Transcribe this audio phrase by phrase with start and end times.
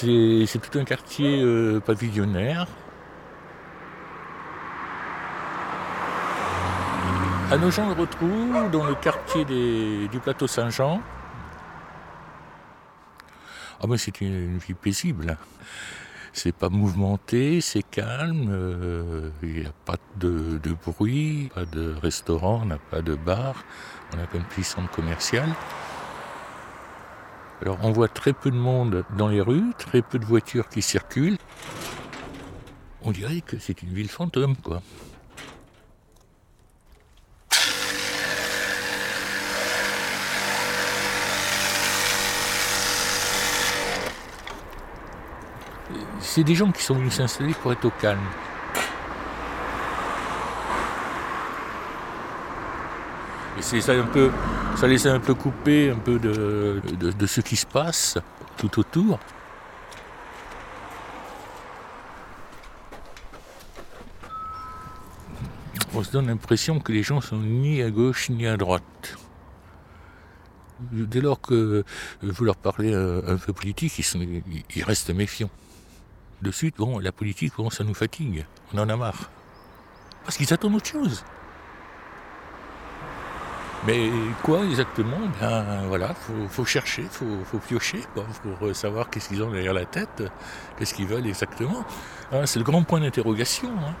[0.00, 2.66] C'est tout un quartier euh, pavillonnaire.
[7.50, 11.02] À nos gens le retrouve dans le quartier du plateau Saint-Jean.
[13.82, 15.36] Ah ben c'est une, vie paisible.
[16.32, 22.60] C'est pas mouvementé, c'est calme, euh, il n'y a pas de, bruit, pas de restaurant,
[22.62, 23.64] on n'a pas de bar,
[24.14, 25.48] on a comme petit centre commercial.
[27.62, 30.80] Alors on voit très peu de monde dans les rues, très peu de voitures qui
[30.80, 31.36] circulent.
[33.02, 34.82] On dirait que c'est une ville fantôme, quoi.
[46.20, 48.20] C'est des gens qui sont venus s'installer pour être au calme.
[53.58, 54.30] Et c'est ça un peu,
[54.76, 58.18] ça laisse un peu couper un peu de, de, ce qui se passe
[58.56, 59.18] tout autour.
[65.94, 69.16] On se donne l'impression que les gens sont ni à gauche ni à droite.
[70.92, 71.84] Dès lors que
[72.22, 74.42] vous leur parlez un, peu politique, ils,
[74.74, 75.50] ils restent méfiants
[76.42, 78.46] de suite, bon, la politique, bon, ça nous fatigue.
[78.72, 79.30] On en a marre.
[80.24, 81.24] Parce qu'ils attendent autre chose.
[83.86, 84.10] Mais
[84.42, 85.16] quoi exactement?
[85.40, 89.72] Ben voilà, faut, faut chercher, faut, faut piocher pour euh, savoir qu'est-ce qu'ils ont derrière
[89.72, 90.22] la tête,
[90.76, 91.84] qu'est-ce qu'ils veulent exactement.
[92.30, 93.70] Hein, c'est le grand point d'interrogation.
[93.70, 93.94] Hein.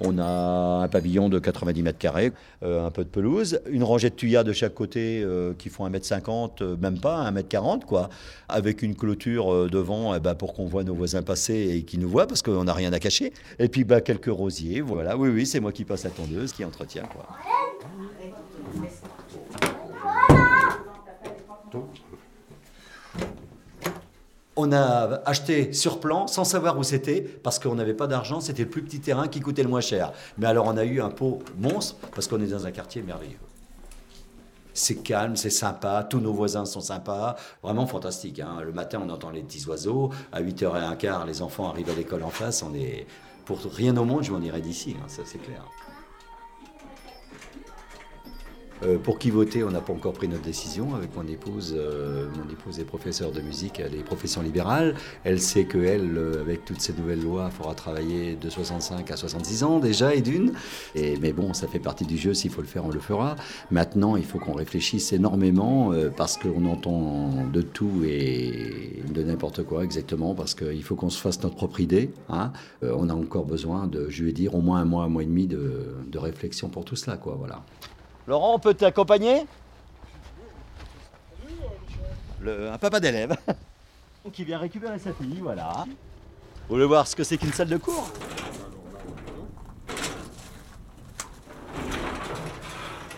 [0.00, 2.32] On a un pavillon de 90 mètres carrés,
[2.62, 5.88] euh, un peu de pelouse, une rangée de tuyas de chaque côté euh, qui font
[5.88, 8.08] 1m50, euh, même pas 1m40, quoi,
[8.48, 12.08] avec une clôture devant eh ben, pour qu'on voit nos voisins passer et qu'ils nous
[12.08, 13.32] voient parce qu'on n'a rien à cacher.
[13.58, 15.16] Et puis bah, quelques rosiers, voilà.
[15.16, 17.04] Oui, oui, c'est moi qui passe la tondeuse, qui entretient.
[17.04, 17.26] Quoi.
[24.60, 28.64] On a acheté sur plan sans savoir où c'était parce qu'on n'avait pas d'argent, c'était
[28.64, 30.12] le plus petit terrain qui coûtait le moins cher.
[30.36, 33.38] Mais alors on a eu un pot monstre parce qu'on est dans un quartier merveilleux.
[34.74, 38.40] C'est calme, c'est sympa, tous nos voisins sont sympas, vraiment fantastique.
[38.40, 38.56] Hein.
[38.64, 42.30] Le matin, on entend les petits oiseaux, à 8h15, les enfants arrivent à l'école en
[42.30, 43.06] face, on est...
[43.44, 45.64] Pour rien au monde, je m'en irais d'ici, hein, ça c'est clair.
[48.84, 51.74] Euh, pour qui voter, on n'a pas encore pris notre décision avec mon épouse.
[51.76, 54.94] Euh, mon épouse est professeure de musique, elle est profession libérale.
[55.24, 59.64] Elle sait qu'elle, euh, avec toutes ces nouvelles lois, fera travailler de 65 à 66
[59.64, 60.52] ans déjà et d'une.
[60.94, 63.36] Mais bon, ça fait partie du jeu, s'il faut le faire, on le fera.
[63.70, 69.84] Maintenant, il faut qu'on réfléchisse énormément parce qu'on entend de tout et de n'importe quoi
[69.84, 72.10] exactement, parce qu'il faut qu'on se fasse notre propre idée.
[72.28, 72.52] Hein.
[72.82, 75.26] on a encore besoin de, je vais dire, au moins un mois, un mois et
[75.26, 77.16] demi de, de réflexion pour tout cela.
[77.16, 77.62] Quoi, voilà.
[78.28, 79.46] Laurent, on peut t'accompagner?
[82.46, 83.34] Un papa d'élève
[84.34, 85.86] qui vient récupérer sa fille, voilà.
[86.68, 88.12] Vous voulez voir ce que c'est qu'une salle de cours?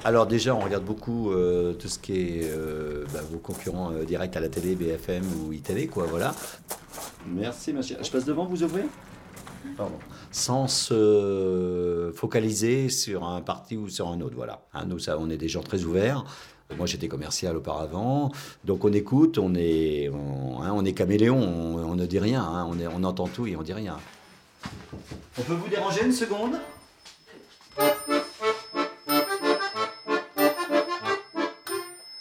[0.04, 4.04] Alors déjà, on regarde beaucoup euh, tout ce qui est euh, bah, vos concurrents euh,
[4.04, 6.32] directs à la télé, BFM ou ITV, quoi, voilà.
[7.26, 7.96] Merci, monsieur.
[8.00, 8.84] Je passe devant, vous ouvrez?
[10.30, 14.34] Sans se focaliser sur un parti ou sur un autre.
[14.36, 14.62] Voilà.
[14.74, 16.24] Hein, nous, on est des gens très ouverts.
[16.76, 18.30] Moi, j'étais commercial auparavant,
[18.64, 22.78] donc on écoute, on est, on, hein, est caméléon, on, ne dit rien, hein, on,
[22.94, 23.96] on entend tout et on dit rien.
[25.36, 26.60] On peut vous déranger une seconde?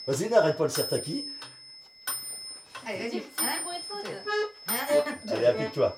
[0.08, 1.26] Vas-y, n'arrête pas le sertaki.
[2.86, 3.24] Allez, vas-y.
[5.39, 5.95] Allez, applique-toi.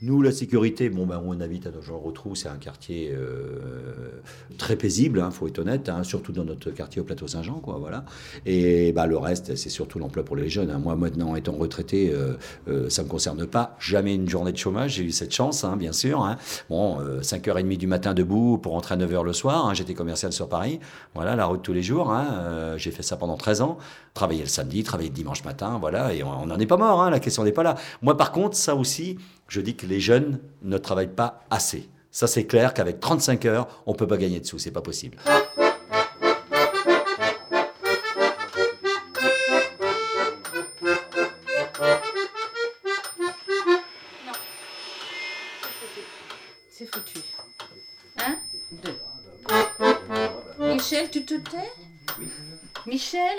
[0.00, 4.22] Nous, la sécurité, bon, ben, on habite à Nogent-Rotrou, c'est un quartier euh,
[4.56, 7.54] très paisible, il hein, faut être honnête, hein, surtout dans notre quartier au plateau Saint-Jean,
[7.54, 8.04] quoi, voilà.
[8.46, 10.70] Et bah, le reste, c'est surtout l'emploi pour les jeunes.
[10.70, 10.78] Hein.
[10.78, 12.34] Moi, maintenant, étant retraité, euh,
[12.68, 13.76] euh, ça ne me concerne pas.
[13.80, 16.36] Jamais une journée de chômage, j'ai eu cette chance, bien sûr.
[16.70, 20.78] Bon, 5h30 du matin debout pour rentrer à 9h le soir, j'étais commercial sur Paris,
[21.14, 22.14] voilà, la route tous les jours.
[22.76, 23.78] j'ai fait ça pendant 13 ans.
[24.14, 27.20] Travailler le samedi, travailler le dimanche matin, voilà, et on n'en est pas mort, la
[27.20, 27.76] question n'est pas là.
[28.14, 29.18] Par contre, ça aussi,
[29.48, 31.88] je dis que les jeunes ne travaillent pas assez.
[32.10, 34.80] Ça, c'est clair qu'avec 35 heures, on ne peut pas gagner de sous, c'est pas
[34.80, 35.18] possible.
[46.70, 47.18] C'est foutu.
[48.18, 48.36] Un,
[48.82, 48.98] deux.
[50.60, 51.70] Michel, tu te tais?
[52.18, 52.28] Oui.
[52.86, 53.36] Michel?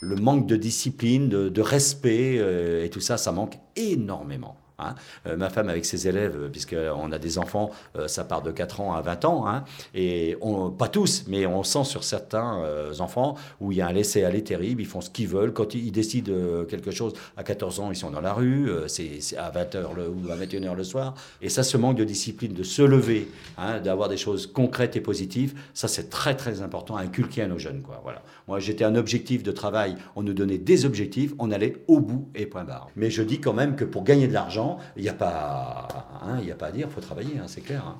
[0.00, 4.56] Le manque de discipline, de, respect euh, et tout ça, ça manque énormément.
[4.80, 4.94] Hein.
[5.26, 7.70] Euh, ma femme avec ses élèves, puisqu'on a des enfants,
[8.06, 9.64] ça part de 4 ans à 20 ans, hein.
[9.94, 10.36] et
[10.78, 12.62] pas tous, mais on sent sur certains
[12.98, 15.92] enfants où il y a un laisser-aller terrible, ils font ce qu'ils veulent, quand ils,
[15.92, 20.08] décident quelque chose, à 14 ans, ils sont dans la rue, c'est à 20h le,
[20.08, 23.28] ou à 21h le soir, et ça, ce manque de discipline, de se lever,
[23.58, 27.48] hein, d'avoir des choses concrètes et positives, ça c'est très très important à inculquer à
[27.48, 27.82] nos jeunes.
[28.02, 28.22] Voilà.
[28.48, 32.28] Moi j'étais un objectif de travail, on nous donnait des objectifs, on allait au bout
[32.34, 32.88] et point barre.
[32.96, 35.88] Mais je dis quand même que pour gagner de l'argent, il n'y a, pas,
[36.22, 37.84] hein, a pas à dire, il faut travailler, hein, c'est clair.
[37.86, 37.98] Hein.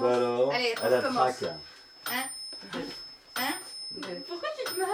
[0.00, 1.42] Bah alors, Allez, on recommence.
[1.42, 2.24] Un,
[2.72, 2.84] deux,
[3.36, 4.22] un, deux.
[4.26, 4.88] Pourquoi tu te marres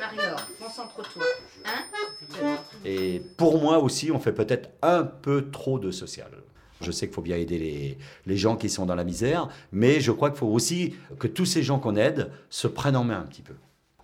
[0.00, 1.24] Marie-Laure, concentre-toi.
[1.64, 2.88] Un, deux.
[2.88, 6.30] Et pour moi aussi, on fait peut-être un peu trop de social.
[6.80, 10.00] Je sais qu'il faut bien aider les, les, gens qui sont dans la misère, mais
[10.00, 13.20] je crois qu'il faut aussi que tous ces gens qu'on aide se prennent en main
[13.20, 13.54] un petit peu.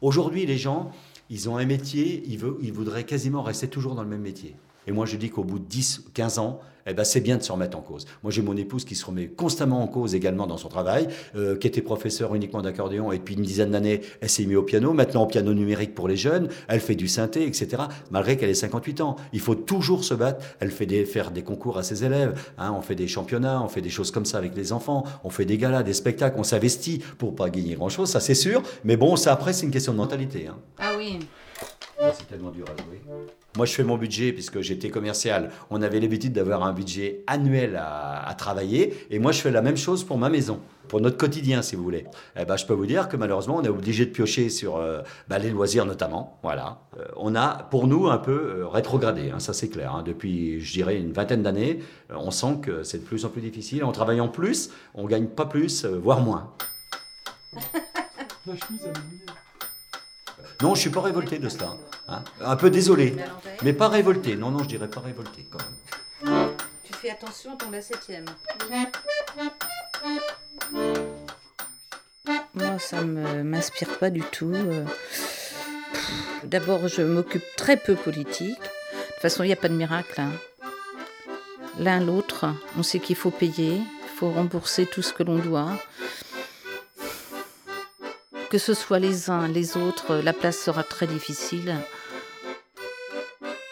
[0.00, 0.92] Aujourd'hui, les gens,
[1.28, 4.56] ils ont un métier, ils, veulent, ils voudraient quasiment rester toujours dans le même métier.
[4.90, 7.44] Et moi, je dis qu'au bout de 10, 15 ans, eh ben, c'est bien de
[7.44, 8.06] se remettre en cause.
[8.24, 11.06] Moi, j'ai mon épouse qui se remet constamment en cause également dans son travail,
[11.36, 14.64] euh, qui était professeur uniquement d'accordéon, et depuis une dizaine d'années, elle s'est mise au
[14.64, 18.50] piano, maintenant au piano numérique pour les jeunes, elle fait du synthé, etc., malgré qu'elle
[18.50, 19.14] ait 58 ans.
[19.32, 20.44] Il faut toujours se battre.
[20.58, 23.68] Elle fait des, faire des concours à ses élèves, hein, on fait des championnats, on
[23.68, 26.42] fait des choses comme ça avec les enfants, on fait des galas, des spectacles, on
[26.42, 29.92] s'investit pour pas gagner grand-chose, ça c'est sûr, mais bon, ça après, c'est une question
[29.92, 30.48] de mentalité.
[30.48, 30.56] Hein.
[30.80, 31.20] Ah oui.
[32.14, 33.00] C'est tellement dur à jouer.
[33.56, 35.50] Moi, je fais mon budget puisque j'étais commercial.
[35.70, 39.06] On avait l'habitude d'avoir un budget annuel à, travailler.
[39.10, 41.82] Et moi, je fais la même chose pour ma maison, pour notre quotidien, si vous
[41.82, 42.06] voulez.
[42.38, 45.02] Eh ben, je peux vous dire que malheureusement, on est obligé de piocher sur euh,
[45.28, 46.38] bah, les loisirs notamment.
[46.42, 46.78] Voilà.
[46.98, 49.30] Euh, on a, pour nous, un peu euh, rétrogradé.
[49.30, 49.94] Hein, ça, c'est clair.
[49.94, 50.02] Hein.
[50.04, 53.84] Depuis, je dirais, une vingtaine d'années, on sent que c'est de plus en plus difficile.
[53.84, 56.52] En travaillant plus, on gagne pas plus, voire moins.
[58.46, 59.49] La chemise, elle est
[60.62, 61.74] non, je suis pas révolté de cela.
[62.08, 62.22] Hein.
[62.40, 63.16] Un peu désolé,
[63.62, 64.36] mais pas révolté.
[64.36, 66.50] Non, non, je dirais pas révolté quand même.
[66.84, 68.26] Tu fais attention, ton la septième.
[72.54, 74.52] Moi, ça ne m'inspire pas du tout.
[74.54, 74.84] Euh.
[76.44, 78.58] D'abord, je m'occupe très peu politique.
[78.58, 80.20] De toute façon, il n'y a pas de miracle.
[80.20, 80.32] Hein.
[81.78, 82.46] L'un l'autre,
[82.76, 85.72] on sait qu'il faut payer, il faut rembourser tout ce que l'on doit
[88.50, 91.76] que ce soit les uns, les autres, la place sera très difficile.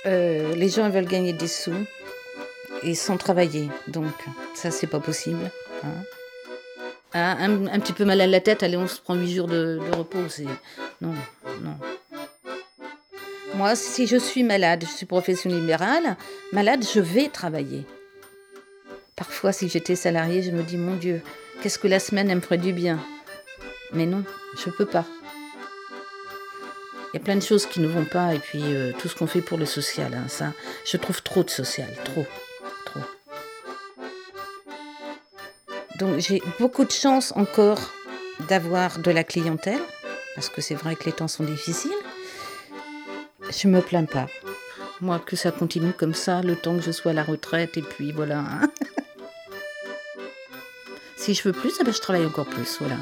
[0.06, 1.74] Euh, les gens veulent gagner des sous
[2.84, 4.14] et sans travailler, donc
[4.54, 5.50] ça c'est pas possible.
[5.82, 5.88] Hein.
[7.12, 9.80] Ah, un, petit peu mal à la tête, allez, on se prend huit jours de,
[9.90, 10.18] de repos,
[11.00, 11.14] non,
[11.62, 11.74] non.
[13.54, 16.16] Moi, si je suis malade, je suis profession libérale,
[16.52, 17.84] malade, je vais travailler.
[19.16, 21.22] Parfois, si j'étais salarié, je me dis, mon Dieu,
[21.62, 23.00] qu'est-ce que la semaine, elle me ferait du bien?
[23.92, 24.24] Mais non,
[24.56, 25.04] je peux pas.
[27.12, 29.14] Il y a plein de choses qui ne vont pas et puis euh, tout ce
[29.14, 30.52] qu'on fait pour le social, hein, ça,
[30.84, 32.26] je trouve trop de social, trop,
[32.84, 33.00] trop.
[35.98, 37.80] Donc j'ai beaucoup de chance encore
[38.48, 39.80] d'avoir de la clientèle
[40.34, 41.90] parce que c'est vrai que les temps sont difficiles.
[43.50, 44.26] Je me plains pas.
[45.00, 47.82] Moi, que ça continue comme ça, le temps que je sois à la retraite, et
[47.82, 48.40] puis voilà.
[48.40, 48.70] Hein.
[51.16, 52.96] si je veux plus, eh ben, je travaille encore plus, voilà.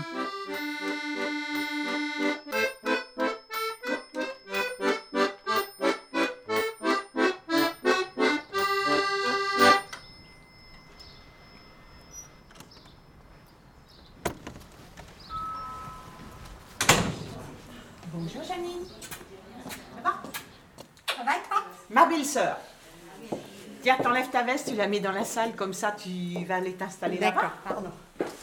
[24.86, 27.52] La mets dans la salle, comme ça tu vas aller t'installer là-bas.
[27.64, 27.90] Pardon.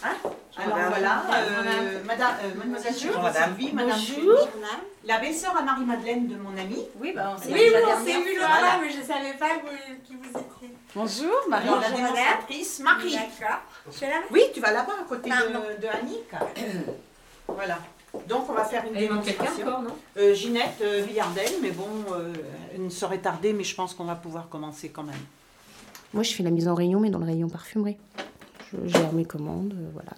[0.04, 0.16] Hein
[0.58, 3.56] Alors voilà, euh, madame, euh, mademoiselle Bonjour, madame.
[3.74, 4.50] madame Bonjour.
[5.06, 6.86] La belle-sœur à Marie-Madeleine de mon amie.
[7.00, 9.52] Oui, bah, on s'est oui, oui, on s'est vu là, mais je ne savais pas
[10.06, 10.76] qui vous étiez.
[10.94, 11.70] Bonjour, Marie.
[11.82, 13.16] la démonstratrice, Marie.
[13.16, 14.20] D'accord.
[14.32, 16.30] Oui, tu vas là-bas, à côté de, de Annick.
[17.48, 17.80] voilà.
[18.28, 19.66] Donc on va faire une démonstration.
[19.66, 19.96] Encore, non?
[20.18, 22.32] Euh, Ginette euh, Villardel, mais bon, euh,
[22.74, 25.16] elle ne saurait tarder, mais je pense qu'on va pouvoir commencer quand même.
[26.14, 27.98] Moi, je fais la mise en rayon, mais dans le rayon parfumerie.
[28.72, 30.12] Je gère mes commandes, euh, voilà.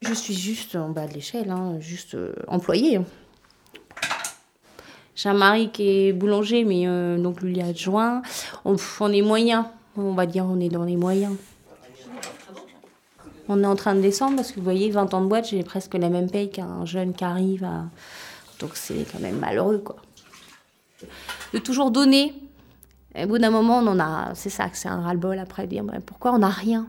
[0.00, 2.96] Je suis juste en bas de l'échelle, hein, juste euh, employée.
[2.96, 3.04] Hein.
[5.16, 8.22] J'ai un mari qui est boulanger, mais euh, donc lui, adjoint.
[8.64, 11.36] On, on est moyen, on va dire, on est dans les moyens.
[13.48, 15.64] On est en train de descendre parce que vous voyez, 20 ans de boîte, j'ai
[15.64, 17.68] presque la même paye qu'un jeune qui arrive.
[18.60, 19.96] Donc c'est quand même malheureux, quoi.
[21.52, 22.34] De toujours donner,
[23.14, 26.32] et au bout d'un moment, on a, c'est ça, c'est un ras-le-bol après, dire pourquoi
[26.32, 26.86] on n'a rien?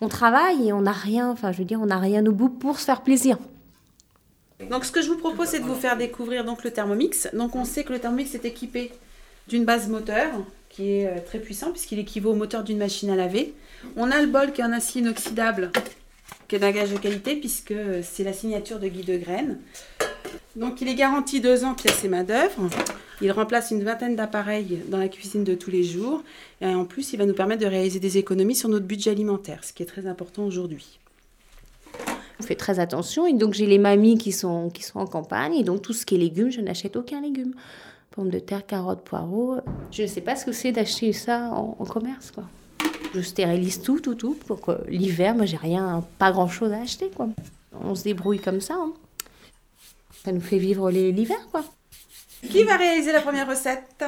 [0.00, 2.48] On travaille et on n'a rien, enfin je veux dire, on n'a rien au bout
[2.48, 3.38] pour se faire plaisir.
[4.70, 7.28] Donc ce que je vous propose, c'est de vous faire découvrir donc le Thermomix.
[7.34, 8.92] Donc on sait que le Thermomix est équipé
[9.48, 10.30] d'une base moteur
[10.68, 13.54] qui est euh, très puissant puisqu'il équivaut au moteur d'une machine à laver.
[13.96, 15.70] On a le bol qui est en acier inoxydable,
[16.48, 19.58] qui est d'un gage de qualité puisque c'est la signature de Guy de Graine.
[20.56, 22.68] Donc il est garanti deux ans pièces et main d'œuvre.
[23.22, 26.22] Il remplace une vingtaine d'appareils dans la cuisine de tous les jours.
[26.60, 29.64] Et en plus, il va nous permettre de réaliser des économies sur notre budget alimentaire,
[29.64, 30.98] ce qui est très important aujourd'hui.
[32.38, 33.26] On fait très attention.
[33.26, 35.54] Et donc, j'ai les mamies qui sont, qui sont en campagne.
[35.54, 37.54] Et donc, tout ce qui est légumes, je n'achète aucun légume.
[38.10, 39.56] Pommes de terre, carottes, poireaux.
[39.90, 42.44] Je ne sais pas ce que c'est d'acheter ça en, commerce, quoi.
[43.14, 44.36] Je stérilise tout, tout, tout.
[44.46, 47.28] Pour l'hiver, moi, j'ai rien, pas grand-chose à acheter, quoi.
[47.82, 48.74] On se débrouille comme ça.
[48.74, 48.92] Hein.
[50.22, 51.64] Ça nous fait vivre l'hiver, quoi.
[52.50, 54.04] Qui va réaliser la première recette?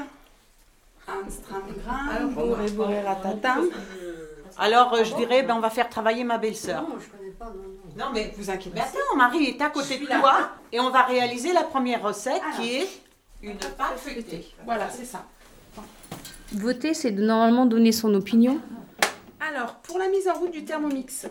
[4.58, 6.82] Alors, euh, je dirais, ben, on va faire travailler ma belle-sœur.
[6.82, 8.04] Non, je connais pas, non, non.
[8.04, 8.84] Non, mais vous inquiétez pas.
[8.84, 12.76] Attends, Marie est à côté de toi et on va réaliser la première recette qui
[12.76, 12.88] est
[13.42, 14.46] une pâte feuilletée.
[14.64, 15.24] Voilà, c'est ça.
[16.52, 18.60] Voter, c'est normalement donner son opinion.
[19.40, 21.26] Alors, pour la mise en route du thermomix.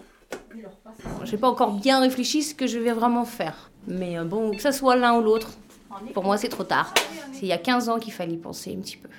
[1.23, 3.69] J'ai pas encore bien réfléchi ce que je vais vraiment faire.
[3.87, 5.51] Mais euh, bon, que ce soit l'un ou l'autre,
[6.13, 6.93] pour moi, c'est trop tard.
[7.33, 9.09] C'est il y a 15 ans qu'il fallait y penser un petit peu.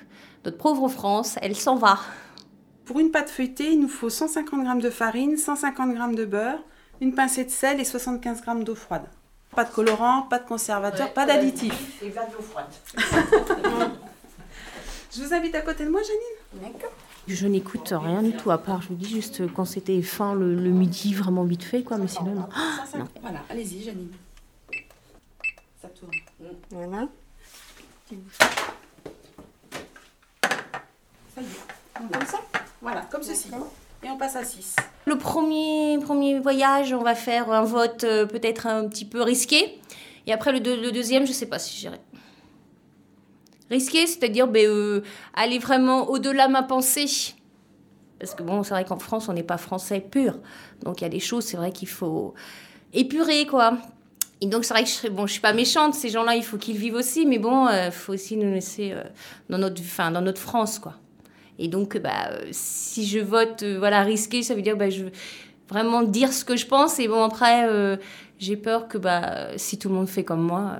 [0.45, 1.99] Notre pauvre France, elle s'en va.
[2.85, 6.59] Pour une pâte feuilletée, il nous faut 150 g de farine, 150 g de beurre,
[7.01, 9.03] une pincée de sel et 75 g d'eau froide.
[9.55, 12.01] Pas de colorant, pas de conservateur, pas d'additif.
[12.01, 12.67] Et va de l'eau froide.
[15.11, 16.71] je vous invite à côté de moi, Janine.
[16.71, 16.91] D'accord.
[17.27, 20.55] Je n'écoute rien du tout, à part, je vous dis juste quand c'était fin le,
[20.55, 22.49] midi, vraiment vite fait, quoi, mais sinon, non.
[22.97, 23.05] non.
[23.21, 24.11] Voilà, allez-y, Janine.
[25.81, 26.11] Ça tourne.
[26.71, 27.07] Voilà.
[31.35, 32.11] Ça y est.
[32.11, 32.39] Comme ça?
[32.81, 33.49] Voilà, comme ceci.
[34.03, 34.77] Et on passe à 6.
[35.05, 39.79] Le premier, premier voyage, on va faire un vote euh, peut-être un petit peu risqué.
[40.25, 41.99] Et après, le, le deuxième, je ne sais pas si j'irai.
[43.69, 45.03] Risqué, c'est-à-dire ben, euh,
[45.33, 47.35] aller vraiment au-delà de ma pensée.
[48.19, 50.39] Parce que bon, c'est vrai qu'en France, on n'est pas français pur.
[50.83, 52.33] Donc il y a des choses, c'est vrai qu'il faut
[52.93, 53.77] épurer, quoi.
[54.41, 56.57] Et donc c'est vrai que je bon, je suis pas méchante, ces gens-là, il faut
[56.57, 59.03] qu'ils vivent aussi, mais bon, il euh, faut aussi nous laisser euh,
[59.49, 60.95] dans, notre, fin, dans notre France, quoi.
[61.57, 65.11] Et donc, bah, euh, si je vote, voilà, risqué, ça veut dire, bah, je veux
[65.67, 67.99] vraiment dire ce que je pense, et bon, après,
[68.39, 70.79] j'ai peur que, bah, si tout le monde fait comme moi,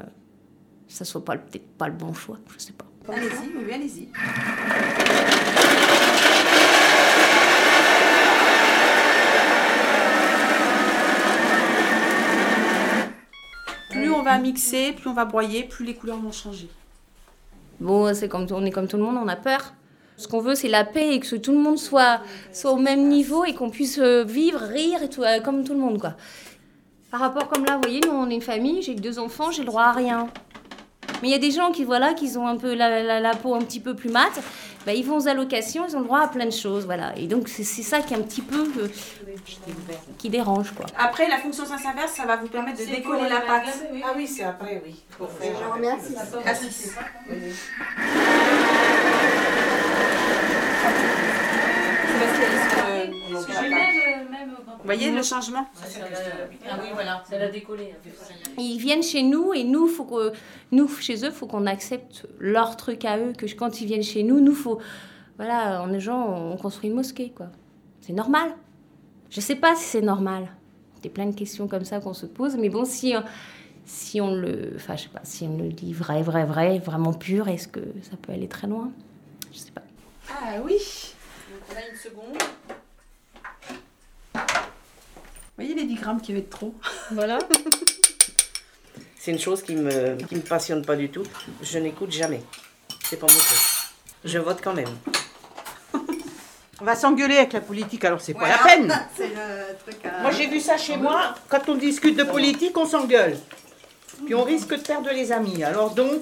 [0.87, 2.85] ça soit pas peut-être pas le bon choix, je sais pas.
[3.11, 4.07] Allez-y, oui, allez-y.
[13.89, 16.69] Plus on va mixer, plus on va broyer, plus les couleurs vont changer.
[17.79, 19.73] Bon, c'est comme on est comme tout le monde, on a peur.
[20.17, 22.19] Ce qu'on veut, c'est la paix et que tout le monde soit,
[22.51, 25.73] soit au même niveau et qu'on puisse euh, vivre, rire et tout, euh, comme tout
[25.73, 26.15] le monde, quoi.
[27.09, 29.61] Par rapport comme là, vous voyez, nous, on est une famille, j'ai deux enfants, j'ai
[29.61, 30.27] le droit à rien.
[31.21, 33.55] Mais il y a des gens qui, voilà, qui ont un peu la, la, peau
[33.55, 34.39] un petit peu plus mate,
[34.85, 37.13] bah, ils vont aux allocations, ils ont le droit à plein de choses, voilà.
[37.17, 38.87] Et donc c'est ça qui est un petit peu euh,
[40.17, 40.85] qui dérange, quoi.
[40.97, 43.65] Après, la fonction sens inverse, ça va vous permettre de décoller la pâte.
[44.03, 44.95] Ah oui, c'est après, oui.
[45.17, 45.53] Pour faire.
[53.47, 53.69] À 6.
[54.79, 55.67] Vous voyez le changement
[56.69, 57.93] Ah oui, voilà, ça l'a décollé.
[58.57, 60.33] Ils viennent chez nous et nous, faut que,
[60.71, 64.03] nous chez eux, il faut qu'on accepte leur truc à eux, que quand ils viennent
[64.03, 64.79] chez nous, nous, faut.
[65.37, 67.47] Voilà, on est gens, on construit une mosquée, quoi.
[68.01, 68.55] C'est normal.
[69.29, 70.49] Je sais pas si c'est normal.
[70.97, 73.13] Il y a plein de questions comme ça qu'on se pose, mais bon, si,
[73.85, 74.73] si on le.
[74.75, 77.79] Enfin, je sais pas, si on le dit vrai, vrai, vrai, vraiment pur, est-ce que
[78.01, 78.91] ça peut aller très loin?
[79.51, 79.81] Je sais pas.
[80.29, 80.77] Ah oui
[81.51, 82.37] Donc on a une seconde
[85.59, 86.73] voyez les 10 grammes qui va être trop.
[87.11, 87.37] Voilà.
[89.19, 91.23] C'est une chose qui me, qui me passionne pas du tout.
[91.61, 92.41] Je n'écoute jamais.
[93.03, 93.57] C'est pas mon truc.
[94.23, 94.87] Je vote quand même.
[96.81, 98.87] On va s'engueuler avec la politique, alors c'est pas la peine.
[100.21, 101.35] Moi j'ai vu ça chez moi.
[101.49, 103.37] Quand on discute de politique, on s'engueule.
[104.25, 105.61] Puis on risque de perdre les amis.
[105.61, 106.21] Alors donc,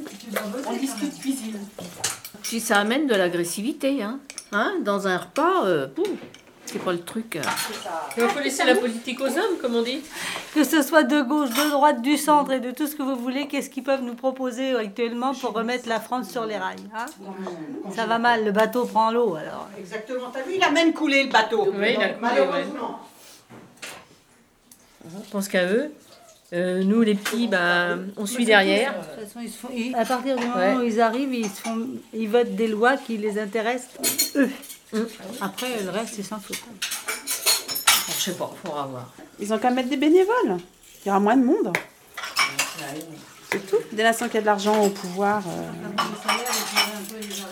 [0.68, 1.60] on discute cuisine.
[2.42, 4.20] Si ça amène de l'agressivité, hein,
[4.52, 5.88] hein, dans un repas, euh,
[6.68, 7.38] c'est pas le truc.
[7.38, 7.42] Euh.
[8.18, 10.02] Il faut laisser la politique aux hommes, comme on dit.
[10.54, 13.16] Que ce soit de gauche, de droite, du centre et de tout ce que vous
[13.16, 17.06] voulez, qu'est-ce qu'ils peuvent nous proposer actuellement pour remettre la France sur les rails hein
[17.96, 19.70] Ça va mal, le bateau prend l'eau alors.
[19.80, 21.68] Exactement, t'as vu, il a même coulé le bateau.
[21.74, 23.00] Oui, il a coulé, malheureusement.
[25.06, 25.92] Je pense qu'à eux.
[26.54, 28.94] Euh, nous, les petits, bah, on suit derrière.
[28.94, 32.56] De toute façon, ils à partir du moment où ils arrivent, ils, font, ils votent
[32.56, 34.50] des lois qui les intéressent, eux.
[34.94, 35.06] Hum.
[35.42, 36.60] Après, le reste, c'est sans faute.
[38.08, 39.14] Je sais pas, il faudra voir.
[39.40, 40.58] Ils ont qu'à mettre des bénévoles.
[41.06, 41.74] Il y aura moins de monde.
[43.52, 43.78] C'est tout.
[43.94, 45.42] Dès l'instant qu'il y a de l'argent au pouvoir.
[45.48, 45.72] euh,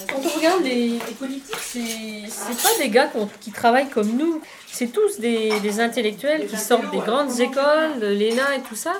[0.09, 4.41] Quand on regarde les, les politiques, c'est pas des gars qui travaillent comme nous.
[4.71, 8.91] C'est tous des, des intellectuels qui sortent des grandes écoles, de l'ENA et tout ça.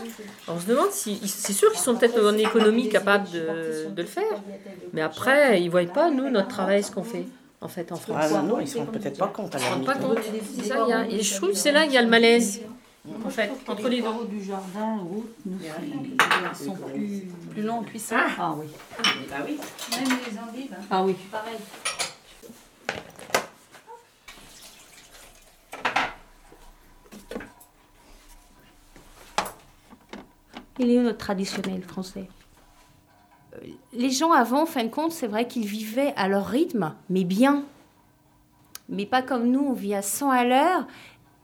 [0.47, 1.19] Alors, on se demande si.
[1.27, 4.41] C'est sûr qu'ils sont peut-être en économie capables de, de le faire.
[4.93, 7.25] Mais après, ils voient pas, nous, notre travail, ce qu'on fait,
[7.65, 8.15] en fait, en France.
[8.19, 9.53] Ah non, non, ils se rendent peut-être pas compte.
[9.53, 10.17] Ils la se rendent pas compte.
[10.55, 12.07] C'est ça, il y a- et je trouve que c'est là qu'il y a le
[12.07, 12.61] malaise,
[13.25, 14.25] en fait, entre les deux.
[14.29, 18.15] du jardin, route, nous, ils sont plus, plus long en cuisson.
[18.39, 18.67] Ah oui.
[19.29, 19.59] Bah oui.
[19.91, 20.73] Même les endives.
[20.73, 20.83] hein.
[20.91, 21.15] Ah oui.
[21.31, 21.57] Pareil.
[30.79, 32.27] Il est où notre traditionnel français?
[33.95, 37.23] Les gens avant, en fin de compte, c'est vrai qu'ils vivaient à leur rythme, mais
[37.23, 37.63] bien.
[38.89, 40.85] Mais pas comme nous, on vit à 100 à l'heure.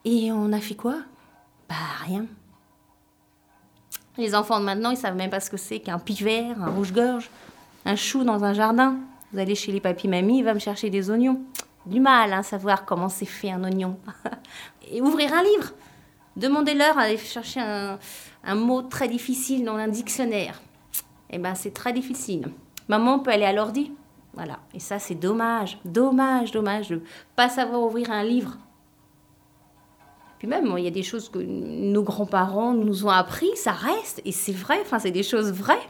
[0.03, 0.98] Et on a fait quoi?
[1.70, 2.25] Bah rien.
[4.17, 7.29] Les enfants de maintenant, ils savent même pas ce que c'est qu'un pivert, un rouge-gorge,
[7.86, 8.98] un chou dans un jardin.
[9.31, 11.41] Vous allez chez les papis-mamies, il va me chercher des oignons.
[11.86, 13.98] Du mal à savoir comment c'est fait un oignon.
[14.91, 15.72] Et ouvrir un livre.
[16.36, 20.62] Demandez-leur à aller chercher un mot très difficile dans un dictionnaire.
[21.31, 22.50] Eh ben, c'est très difficile.
[22.88, 23.91] Maman peut aller à l'ordi.
[24.33, 24.59] Voilà.
[24.73, 25.79] Et ça, c'est dommage.
[25.85, 27.01] Dommage, dommage de
[27.35, 28.57] pas savoir ouvrir un livre.
[30.39, 34.21] Puis même, il y a des choses que nos grands-parents nous ont appris, ça reste.
[34.25, 35.88] Et c'est vrai, enfin, c'est des choses vraies.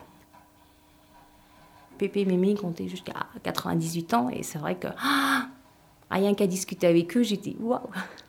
[1.98, 4.29] Pépé et Mémé comptaient jusqu'à 98 ans.
[4.29, 5.48] Et c'est vrai que ah,
[6.10, 7.79] rien qu'à discuter avec eux, j'étais waouh.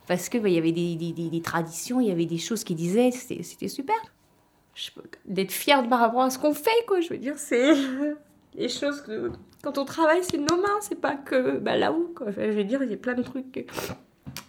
[0.07, 2.77] Parce qu'il y avait des, des- des- des traditions, il y avait des choses qu'ils
[2.77, 3.97] disaient, c'était super.
[5.27, 7.01] D'être de par rapport à ce qu'on fait, quoi.
[7.01, 7.75] Je veux dire, c'est
[8.55, 9.31] les choses que.
[9.63, 12.31] Quand on travaille, c'est nos mains, c'est pas que bah, là-haut, quoi.
[12.33, 13.69] Je veux dire, il y a plein de trucs.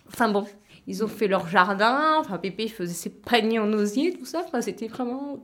[0.08, 0.46] Enfin bon,
[0.88, 4.62] ils ont fait leur jardin, enfin Pépé faisait ses paniers en osier, tout ça, enfin
[4.62, 5.44] c'était vraiment.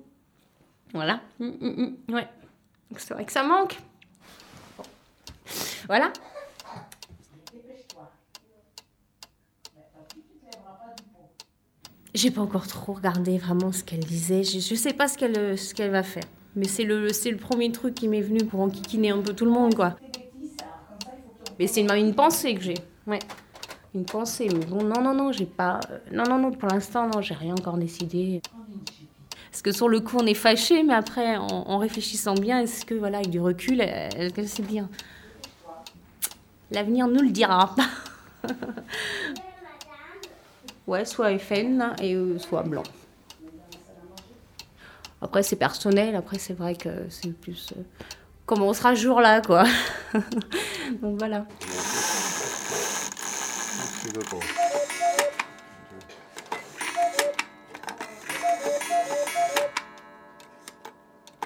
[0.93, 1.21] Voilà.
[1.39, 2.27] Mm, mm, mm, ouais.
[2.89, 3.77] Donc c'est vrai que ça manque.
[5.87, 6.11] Voilà.
[12.19, 14.43] J'ai pas encore trop regardé vraiment ce qu'elle disait.
[14.43, 16.25] Je, je sais pas ce qu'elle ce qu'elle va faire.
[16.57, 19.45] Mais c'est le, c'est le premier truc qui m'est venu pour enquiquiner un peu tout
[19.45, 19.95] le monde, quoi.
[21.57, 22.73] Mais c'est une, pensée que j'ai.
[23.07, 23.19] Ouais.
[23.95, 24.49] Une pensée.
[24.51, 25.79] Mais bon, non, non, non, j'ai pas.
[25.91, 28.41] euh, Non, non, non, pour l'instant, non, j'ai rien encore décidé.
[29.49, 32.95] Parce que sur le coup, on est fâché, mais après, en, réfléchissant bien, est-ce que,
[32.95, 34.89] voilà, avec du recul, elle, elle sait bien
[36.69, 37.73] L'avenir nous le dira.
[40.89, 42.83] ouais, soit FN et euh, soit blanc.
[45.21, 46.15] Après, c'est personnel.
[46.15, 47.73] Après, c'est vrai que c'est plus.
[47.77, 47.81] euh,
[48.45, 49.63] comment on sera ce jour-là, quoi.
[51.01, 51.45] Donc voilà.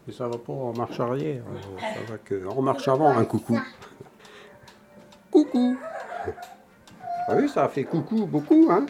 [0.06, 3.26] Mais ça va pas en marche arrière, euh, ça va que en marche avant, un
[3.26, 3.60] coucou.
[5.32, 5.78] Coucou
[7.28, 8.86] Ah oui, ça a fait coucou beaucoup, hein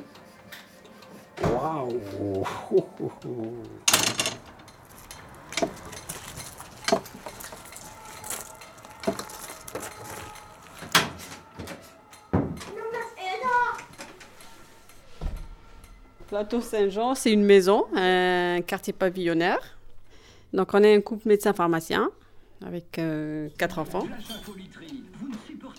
[1.63, 2.43] Waouh.
[16.27, 19.77] Plateau Saint-Jean, c'est une maison, un quartier pavillonnaire.
[20.51, 22.09] Donc on est un couple médecin-pharmacien
[22.65, 24.05] avec euh, quatre enfants.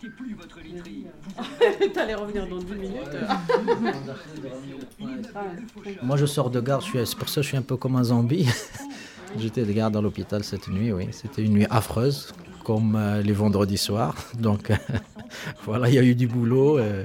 [1.95, 3.09] T'allais revenir dans 10 minutes.
[6.03, 7.77] Moi, je sors de garde, je suis- c'est pour ça que je suis un peu
[7.77, 8.47] comme un zombie.
[9.38, 11.09] J'étais de garde à l'hôpital cette nuit, oui.
[11.11, 12.33] C'était une nuit affreuse,
[12.64, 14.14] comme euh, les vendredis soirs.
[14.38, 14.71] Donc,
[15.64, 16.79] voilà, il y a eu du boulot.
[16.79, 17.05] euh,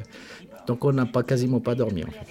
[0.67, 2.27] donc, on n'a pas, quasiment pas dormi, en fait.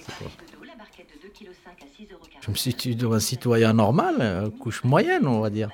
[2.41, 5.69] Je me situe dans un citoyen normal, euh, couche moyenne, on va dire.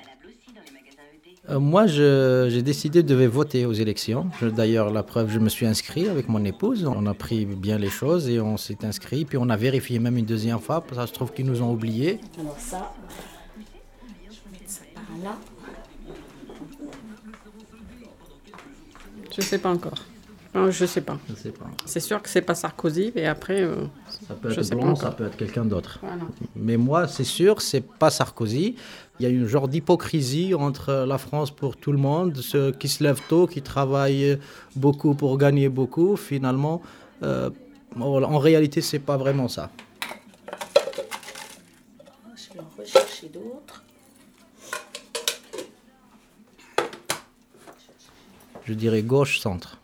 [1.48, 4.26] Euh, moi, je- j'ai décidé de voter aux élections.
[4.42, 6.84] D'ailleurs, la preuve, je me suis inscrit avec mon épouse.
[6.86, 9.24] On a pris bien les choses et on s'est inscrit.
[9.24, 10.80] Puis on a vérifié même une deuxième fois.
[10.80, 12.18] parce que Ça se trouve qu'ils nous ont oubliés.
[12.40, 12.92] Alors ça,
[13.56, 15.36] je vais mettre ça par là.
[19.36, 19.98] Je sais pas encore.
[20.54, 21.18] Non, je sais pas.
[21.28, 21.66] Je sais pas.
[21.84, 23.74] C'est sûr que c'est pas Sarkozy, mais après, euh,
[24.26, 25.02] Ça peut je être sais pas blanc, encore.
[25.02, 25.98] ça peut être quelqu'un d'autre.
[26.00, 26.22] Voilà.
[26.56, 28.76] Mais moi, c'est sûr, c'est pas Sarkozy.
[29.18, 32.88] Il y a une genre d'hypocrisie entre la France pour tout le monde, ceux qui
[32.88, 34.38] se lèvent tôt, qui travaillent
[34.74, 36.16] beaucoup pour gagner beaucoup.
[36.16, 36.82] Finalement,
[37.22, 37.48] euh,
[37.98, 39.70] en réalité, c'est pas vraiment ça.
[42.36, 43.82] Je vais en rechercher d'autres.
[48.64, 49.78] Je dirais gauche-centre.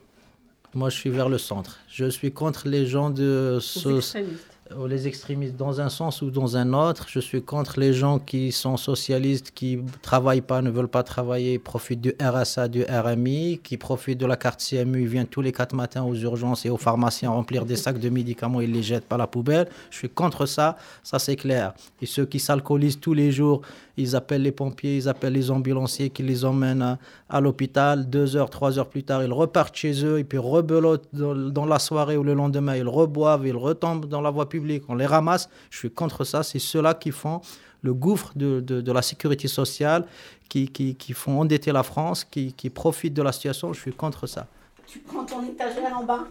[0.74, 1.78] Moi, je suis vers le centre.
[1.88, 3.60] Je suis contre les gens de...
[3.86, 4.24] Les
[4.72, 4.90] extrémistes.
[4.90, 7.06] les extrémistes dans un sens ou dans un autre.
[7.08, 11.58] Je suis contre les gens qui sont socialistes, qui travaillent pas, ne veulent pas travailler,
[11.58, 15.52] profitent du RSA, du RMI, qui profitent de la carte CMU, ils viennent tous les
[15.52, 19.06] quatre matins aux urgences et aux pharmaciens remplir des sacs de médicaments, ils les jettent
[19.06, 19.68] par la poubelle.
[19.90, 21.74] Je suis contre ça, ça c'est clair.
[22.00, 23.62] Et ceux qui s'alcoolisent tous les jours,
[23.96, 28.08] ils appellent les pompiers, ils appellent les ambulanciers qui les emmènent à, l'hôpital.
[28.08, 31.66] Deux heures, trois heures plus tard, ils repartent chez eux et puis rebelotent dans, dans
[31.66, 35.06] la soirée ou le lendemain, ils reboivent, ils retombent dans la voie publique, on les
[35.06, 35.48] ramasse.
[35.70, 36.42] Je suis contre ça.
[36.42, 37.40] C'est ceux-là qui font
[37.82, 40.06] le gouffre de, de, la sécurité sociale,
[40.48, 43.72] qui, qui, qui, font endetter la France, qui, qui profitent de la situation.
[43.72, 44.46] Je suis contre ça.
[44.86, 46.26] Tu prends ton étagère en bas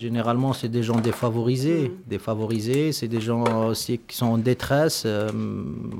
[0.00, 1.90] Généralement, c'est des gens défavorisés.
[1.90, 2.08] Mm.
[2.08, 5.28] Défavorisés, c'est des gens aussi qui sont en détresse euh,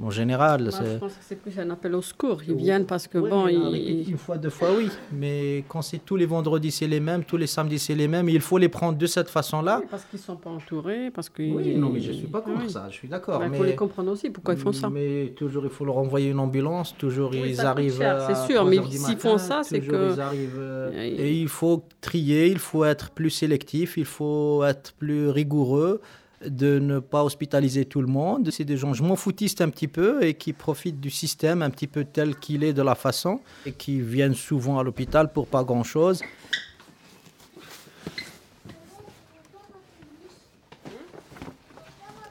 [0.03, 0.63] en général.
[0.63, 2.41] Moi, je pense que c'est plus un appel au secours.
[2.49, 3.47] Ils viennent parce que, bon.
[3.47, 4.09] Ils...
[4.09, 4.89] Une fois, deux fois, oui.
[5.13, 8.31] Mais quand c'est tous les vendredis, c'est les mêmes, tous les samedis, c'est les mêmes,
[8.31, 9.83] il faut les prendre de cette façon-là.
[9.91, 11.11] parce qu'ils ne sont pas entourés.
[11.11, 13.43] Parce que oui, non, mais je ne suis pas contre ça, je suis d'accord.
[13.45, 14.89] Il faut les comprendre aussi pourquoi ils font ça.
[14.89, 18.03] Mais toujours, il faut leur envoyer une ambulance, toujours ils arrivent.
[18.29, 20.15] C'est sûr, mais s'ils font ça, c'est que.
[20.15, 24.93] Ils arrivent, euh, et il faut trier, il faut être plus sélectif il faut être
[24.95, 26.01] plus rigoureux
[26.47, 28.51] de ne pas hospitaliser tout le monde.
[28.51, 31.71] C'est des gens, je m'en foutiste un petit peu et qui profitent du système un
[31.71, 35.47] petit peu tel qu'il est de la façon et qui viennent souvent à l'hôpital pour
[35.47, 36.23] pas grand-chose.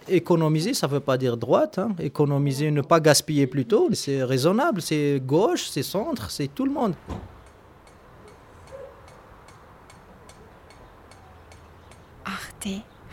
[0.08, 1.78] Économiser, ça ne veut pas dire droite.
[1.78, 1.89] Hein.
[2.00, 4.82] Économiser, ne pas gaspiller plutôt, c'est raisonnable.
[4.82, 6.95] C'est gauche, c'est centre, c'est tout le monde.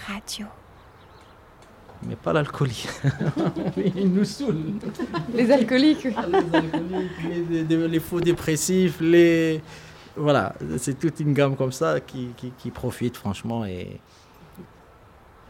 [0.06, 0.46] Radio.
[2.02, 2.88] Mais pas l'alcoolique.
[3.96, 4.74] Ils nous saoulent.
[5.32, 6.08] Les alcooliques.
[6.16, 9.62] Ah, les alcooliques, les, faux dépressifs, les...
[10.16, 14.00] Voilà, c'est toute une gamme comme ça qui, qui, qui profite franchement et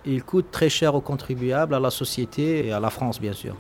[0.04, 3.56] il coûte très cher aux contribuables, à la société et à la France bien sûr.